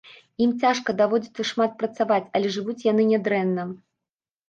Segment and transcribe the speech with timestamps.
[0.45, 3.73] Ім цяжка, даводзіцца шмат працаваць, але жывуць яны нядрэнна.